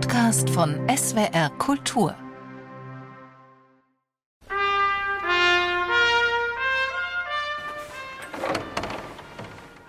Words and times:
Podcast 0.00 0.48
von 0.50 0.76
SWR 0.88 1.50
Kultur. 1.58 2.14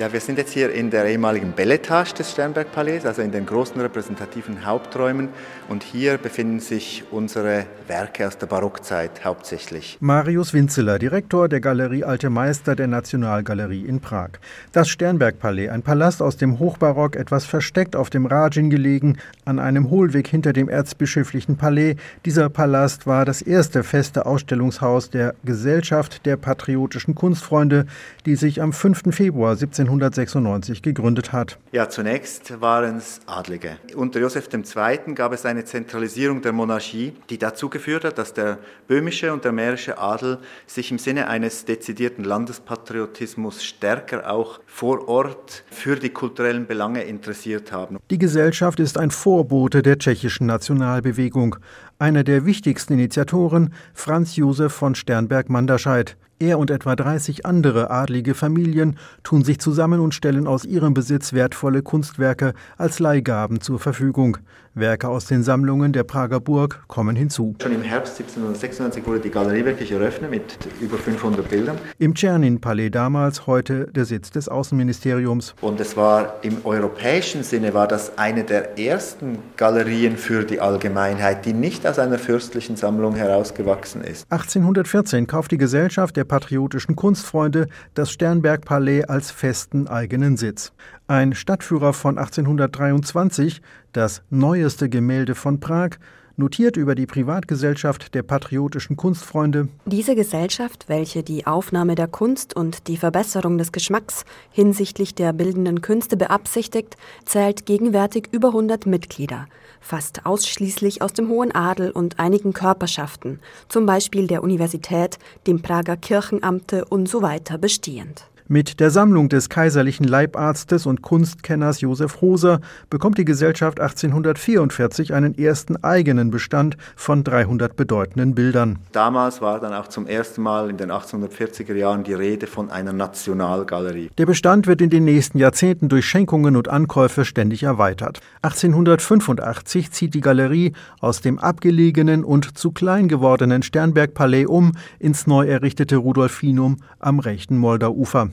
Ja, 0.00 0.10
wir 0.14 0.20
sind 0.20 0.38
jetzt 0.38 0.54
hier 0.54 0.72
in 0.72 0.88
der 0.88 1.04
ehemaligen 1.04 1.52
Belletage 1.52 2.14
des 2.14 2.30
Sternberg-Palais, 2.30 3.04
also 3.04 3.20
in 3.20 3.32
den 3.32 3.44
großen 3.44 3.78
repräsentativen 3.78 4.64
Haupträumen. 4.64 5.28
Und 5.68 5.82
hier 5.82 6.16
befinden 6.16 6.58
sich 6.58 7.04
unsere 7.10 7.66
Werke 7.86 8.26
aus 8.26 8.38
der 8.38 8.46
Barockzeit 8.46 9.26
hauptsächlich. 9.26 9.98
Marius 10.00 10.54
Winzeler, 10.54 10.98
Direktor 10.98 11.50
der 11.50 11.60
Galerie 11.60 12.02
Alte 12.02 12.30
Meister 12.30 12.74
der 12.74 12.86
Nationalgalerie 12.86 13.84
in 13.84 14.00
Prag. 14.00 14.30
Das 14.72 14.88
Sternberg-Palais, 14.88 15.68
ein 15.68 15.82
Palast 15.82 16.22
aus 16.22 16.38
dem 16.38 16.58
Hochbarock, 16.58 17.14
etwas 17.14 17.44
versteckt 17.44 17.94
auf 17.94 18.08
dem 18.08 18.24
Rajin 18.24 18.70
gelegen, 18.70 19.18
an 19.44 19.58
einem 19.58 19.90
Hohlweg 19.90 20.28
hinter 20.28 20.54
dem 20.54 20.70
erzbischöflichen 20.70 21.58
Palais. 21.58 21.96
Dieser 22.24 22.48
Palast 22.48 23.06
war 23.06 23.26
das 23.26 23.42
erste 23.42 23.82
feste 23.82 24.24
Ausstellungshaus 24.24 25.10
der 25.10 25.34
Gesellschaft 25.44 26.24
der 26.24 26.38
patriotischen 26.38 27.14
Kunstfreunde, 27.14 27.84
die 28.24 28.36
sich 28.36 28.62
am 28.62 28.72
5. 28.72 29.14
Februar 29.14 29.56
17 29.56 29.89
1896 29.94 30.82
gegründet 30.82 31.32
hat. 31.32 31.58
Ja, 31.72 31.88
zunächst 31.88 32.60
waren 32.60 32.96
es 32.96 33.20
Adlige. 33.26 33.76
Unter 33.94 34.20
Joseph 34.20 34.48
II. 34.52 35.14
gab 35.14 35.32
es 35.32 35.46
eine 35.46 35.64
Zentralisierung 35.64 36.42
der 36.42 36.52
Monarchie, 36.52 37.12
die 37.28 37.38
dazu 37.38 37.68
geführt 37.68 38.04
hat, 38.04 38.18
dass 38.18 38.32
der 38.32 38.58
böhmische 38.88 39.32
und 39.32 39.44
der 39.44 39.52
mährische 39.52 39.98
Adel 39.98 40.38
sich 40.66 40.90
im 40.90 40.98
Sinne 40.98 41.28
eines 41.28 41.64
dezidierten 41.64 42.24
Landespatriotismus 42.24 43.64
stärker 43.64 44.30
auch 44.30 44.60
vor 44.66 45.08
Ort 45.08 45.64
für 45.70 45.96
die 45.96 46.10
kulturellen 46.10 46.66
Belange 46.66 47.02
interessiert 47.04 47.72
haben. 47.72 47.98
Die 48.10 48.18
Gesellschaft 48.18 48.80
ist 48.80 48.98
ein 48.98 49.10
Vorbote 49.10 49.82
der 49.82 49.98
tschechischen 49.98 50.46
Nationalbewegung. 50.46 51.56
Einer 51.98 52.24
der 52.24 52.46
wichtigsten 52.46 52.94
Initiatoren, 52.94 53.74
Franz 53.94 54.36
Josef 54.36 54.72
von 54.72 54.94
Sternberg-Manderscheid. 54.94 56.16
Er 56.42 56.58
und 56.58 56.70
etwa 56.70 56.96
30 56.96 57.44
andere 57.44 57.90
adlige 57.90 58.34
Familien 58.34 58.96
tun 59.22 59.44
sich 59.44 59.58
zusammen 59.58 60.00
und 60.00 60.14
stellen 60.14 60.46
aus 60.46 60.64
ihrem 60.64 60.94
Besitz 60.94 61.34
wertvolle 61.34 61.82
Kunstwerke 61.82 62.54
als 62.78 62.98
Leihgaben 62.98 63.60
zur 63.60 63.78
Verfügung. 63.78 64.38
Werke 64.72 65.08
aus 65.08 65.26
den 65.26 65.42
Sammlungen 65.42 65.92
der 65.92 66.04
Prager 66.04 66.40
Burg 66.40 66.84
kommen 66.86 67.16
hinzu. 67.16 67.56
Schon 67.60 67.72
im 67.72 67.82
Herbst 67.82 68.20
1796 68.20 69.06
wurde 69.06 69.20
die 69.20 69.30
Galerie 69.30 69.64
wirklich 69.64 69.92
eröffnet 69.92 70.30
mit 70.30 70.56
über 70.80 70.96
500 70.96 71.46
Bildern. 71.48 71.76
Im 71.98 72.14
Czernin-Palais 72.14 72.90
damals, 72.90 73.46
heute 73.46 73.88
der 73.88 74.04
Sitz 74.04 74.30
des 74.30 74.48
Außenministeriums. 74.48 75.54
Und 75.60 75.80
es 75.80 75.96
war 75.96 76.36
im 76.42 76.64
europäischen 76.64 77.42
Sinne 77.42 77.74
war 77.74 77.88
das 77.88 78.16
eine 78.16 78.44
der 78.44 78.78
ersten 78.78 79.38
Galerien 79.56 80.16
für 80.16 80.44
die 80.44 80.60
Allgemeinheit, 80.60 81.44
die 81.44 81.52
nicht 81.52 81.86
aus 81.86 81.98
einer 81.98 82.18
fürstlichen 82.18 82.76
Sammlung 82.76 83.16
herausgewachsen 83.16 84.02
ist. 84.02 84.24
1814 84.30 85.26
kauft 85.26 85.50
die 85.50 85.58
Gesellschaft 85.58 86.16
der 86.16 86.24
patriotischen 86.30 86.94
Kunstfreunde 86.94 87.66
das 87.94 88.12
Sternberg-Palais 88.12 89.02
als 89.02 89.32
festen 89.32 89.88
eigenen 89.88 90.36
Sitz. 90.36 90.72
Ein 91.08 91.34
Stadtführer 91.34 91.92
von 91.92 92.18
1823, 92.18 93.60
das 93.92 94.22
neueste 94.30 94.88
Gemälde 94.88 95.34
von 95.34 95.58
Prag, 95.58 95.96
notiert 96.36 96.76
über 96.76 96.94
die 96.94 97.06
Privatgesellschaft 97.06 98.14
der 98.14 98.22
patriotischen 98.22 98.96
Kunstfreunde. 98.96 99.68
Diese 99.86 100.14
Gesellschaft, 100.14 100.88
welche 100.88 101.22
die 101.22 101.46
Aufnahme 101.46 101.94
der 101.94 102.08
Kunst 102.08 102.54
und 102.54 102.88
die 102.88 102.96
Verbesserung 102.96 103.58
des 103.58 103.72
Geschmacks 103.72 104.24
hinsichtlich 104.50 105.14
der 105.14 105.32
bildenden 105.32 105.80
Künste 105.80 106.16
beabsichtigt, 106.16 106.96
zählt 107.24 107.66
gegenwärtig 107.66 108.28
über 108.32 108.48
100 108.48 108.86
Mitglieder, 108.86 109.46
fast 109.80 110.26
ausschließlich 110.26 111.02
aus 111.02 111.12
dem 111.12 111.28
hohen 111.28 111.52
Adel 111.52 111.90
und 111.90 112.18
einigen 112.18 112.52
Körperschaften, 112.52 113.40
zum 113.68 113.86
Beispiel 113.86 114.26
der 114.26 114.42
Universität, 114.42 115.18
dem 115.46 115.62
Prager 115.62 115.96
Kirchenamte 115.96 116.84
und 116.84 117.08
so 117.08 117.22
weiter 117.22 117.58
bestehend. 117.58 118.30
Mit 118.52 118.80
der 118.80 118.90
Sammlung 118.90 119.28
des 119.28 119.48
kaiserlichen 119.48 120.02
Leibarztes 120.02 120.84
und 120.84 121.02
Kunstkenners 121.02 121.82
Josef 121.82 122.20
Hoser 122.20 122.60
bekommt 122.90 123.16
die 123.16 123.24
Gesellschaft 123.24 123.78
1844 123.78 125.14
einen 125.14 125.38
ersten 125.38 125.76
eigenen 125.84 126.32
Bestand 126.32 126.76
von 126.96 127.22
300 127.22 127.76
bedeutenden 127.76 128.34
Bildern. 128.34 128.80
Damals 128.90 129.40
war 129.40 129.60
dann 129.60 129.72
auch 129.72 129.86
zum 129.86 130.08
ersten 130.08 130.42
Mal 130.42 130.68
in 130.68 130.78
den 130.78 130.90
1840er 130.90 131.74
Jahren 131.74 132.02
die 132.02 132.12
Rede 132.12 132.48
von 132.48 132.72
einer 132.72 132.92
Nationalgalerie. 132.92 134.10
Der 134.18 134.26
Bestand 134.26 134.66
wird 134.66 134.80
in 134.80 134.90
den 134.90 135.04
nächsten 135.04 135.38
Jahrzehnten 135.38 135.88
durch 135.88 136.06
Schenkungen 136.06 136.56
und 136.56 136.66
Ankäufe 136.66 137.24
ständig 137.24 137.62
erweitert. 137.62 138.18
1885 138.42 139.92
zieht 139.92 140.12
die 140.12 140.20
Galerie 140.20 140.72
aus 140.98 141.20
dem 141.20 141.38
abgelegenen 141.38 142.24
und 142.24 142.58
zu 142.58 142.72
klein 142.72 143.06
gewordenen 143.06 143.62
Sternberg-Palais 143.62 144.46
um 144.46 144.72
ins 144.98 145.28
neu 145.28 145.46
errichtete 145.46 145.98
Rudolfinum 145.98 146.78
am 146.98 147.20
rechten 147.20 147.56
Moldauufer. 147.56 148.30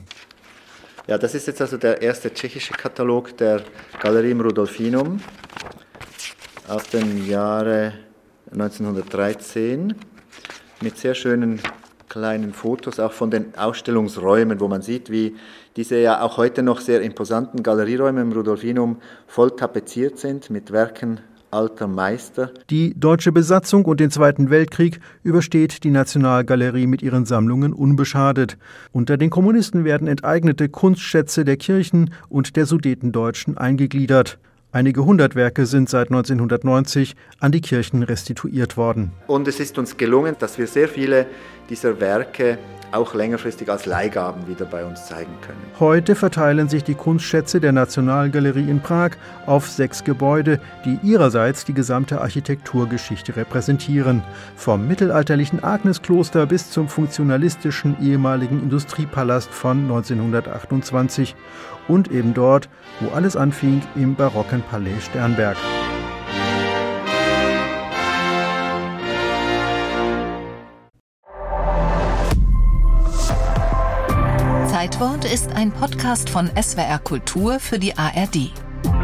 Ja, 1.08 1.16
das 1.16 1.34
ist 1.34 1.46
jetzt 1.46 1.62
also 1.62 1.78
der 1.78 2.02
erste 2.02 2.34
tschechische 2.34 2.74
Katalog 2.74 3.34
der 3.38 3.62
Galerie 3.98 4.32
im 4.32 4.42
Rudolfinum 4.42 5.18
aus 6.68 6.82
dem 6.90 7.26
Jahre 7.26 7.94
1913 8.52 9.94
mit 10.82 10.98
sehr 10.98 11.14
schönen 11.14 11.62
kleinen 12.10 12.52
Fotos 12.52 13.00
auch 13.00 13.12
von 13.12 13.30
den 13.30 13.56
Ausstellungsräumen, 13.56 14.60
wo 14.60 14.68
man 14.68 14.82
sieht, 14.82 15.08
wie 15.08 15.34
diese 15.76 15.96
ja 15.96 16.20
auch 16.20 16.36
heute 16.36 16.62
noch 16.62 16.78
sehr 16.78 17.00
imposanten 17.00 17.62
Galerieräume 17.62 18.20
im 18.20 18.32
Rudolfinum 18.32 19.00
voll 19.26 19.56
tapeziert 19.56 20.18
sind 20.18 20.50
mit 20.50 20.72
Werken 20.72 21.22
alter 21.50 21.86
Meister. 21.86 22.50
Die 22.70 22.94
deutsche 22.98 23.32
Besatzung 23.32 23.84
und 23.84 24.00
den 24.00 24.10
Zweiten 24.10 24.50
Weltkrieg 24.50 25.00
übersteht 25.22 25.84
die 25.84 25.90
Nationalgalerie 25.90 26.86
mit 26.86 27.02
ihren 27.02 27.24
Sammlungen 27.24 27.72
unbeschadet. 27.72 28.58
Unter 28.92 29.16
den 29.16 29.30
Kommunisten 29.30 29.84
werden 29.84 30.08
enteignete 30.08 30.68
Kunstschätze 30.68 31.44
der 31.44 31.56
Kirchen 31.56 32.10
und 32.28 32.56
der 32.56 32.66
Sudetendeutschen 32.66 33.56
eingegliedert. 33.56 34.38
Einige 34.70 35.06
hundert 35.06 35.34
Werke 35.34 35.64
sind 35.64 35.88
seit 35.88 36.08
1990 36.10 37.16
an 37.40 37.52
die 37.52 37.62
Kirchen 37.62 38.02
restituiert 38.02 38.76
worden. 38.76 39.12
Und 39.26 39.48
es 39.48 39.60
ist 39.60 39.78
uns 39.78 39.96
gelungen, 39.96 40.36
dass 40.38 40.58
wir 40.58 40.66
sehr 40.66 40.88
viele 40.88 41.26
dieser 41.70 42.00
Werke 42.00 42.58
auch 42.92 43.14
längerfristig 43.14 43.70
als 43.70 43.86
Leihgaben 43.86 44.46
wieder 44.46 44.64
bei 44.64 44.84
uns 44.84 45.06
zeigen 45.06 45.32
können. 45.42 45.58
Heute 45.78 46.14
verteilen 46.14 46.68
sich 46.68 46.84
die 46.84 46.94
Kunstschätze 46.94 47.60
der 47.60 47.72
Nationalgalerie 47.72 48.68
in 48.68 48.80
Prag 48.80 49.12
auf 49.46 49.68
sechs 49.68 50.04
Gebäude, 50.04 50.60
die 50.84 50.98
ihrerseits 51.02 51.64
die 51.64 51.74
gesamte 51.74 52.20
Architekturgeschichte 52.20 53.36
repräsentieren. 53.36 54.22
Vom 54.56 54.86
mittelalterlichen 54.86 55.62
Agneskloster 55.62 56.46
bis 56.46 56.70
zum 56.70 56.88
funktionalistischen 56.88 57.96
ehemaligen 58.02 58.60
Industriepalast 58.62 59.50
von 59.50 59.82
1928 59.82 61.34
und 61.88 62.10
eben 62.10 62.34
dort, 62.34 62.68
wo 63.00 63.10
alles 63.10 63.36
anfing, 63.36 63.82
im 63.96 64.14
barocken 64.14 64.57
Palais 64.62 65.00
Sternberg. 65.00 65.56
Zeitwort 74.68 75.24
ist 75.24 75.52
ein 75.52 75.72
Podcast 75.72 76.30
von 76.30 76.50
SWR 76.60 76.98
Kultur 76.98 77.60
für 77.60 77.78
die 77.78 77.96
ARD. 77.96 78.52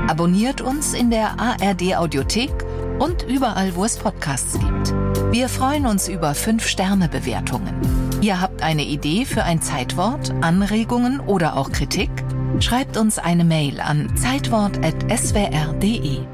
Abonniert 0.08 0.60
uns 0.60 0.94
in 0.94 1.10
der 1.10 1.38
ARD 1.38 1.96
Audiothek 1.96 2.52
und 2.98 3.22
überall, 3.24 3.74
wo 3.74 3.84
es 3.84 3.96
Podcasts 3.96 4.58
gibt. 4.58 4.94
Wir 5.32 5.48
freuen 5.48 5.86
uns 5.86 6.08
über 6.08 6.32
5-Sterne-Bewertungen. 6.32 7.74
Ihr 8.20 8.40
habt 8.40 8.62
eine 8.62 8.84
Idee 8.84 9.24
für 9.24 9.42
ein 9.42 9.60
Zeitwort, 9.60 10.32
Anregungen 10.40 11.20
oder 11.20 11.56
auch 11.56 11.72
Kritik? 11.72 12.10
Schreibt 12.60 12.96
uns 12.96 13.18
eine 13.18 13.44
Mail 13.44 13.80
an 13.80 14.16
zeitwort.swr.de. 14.16 16.33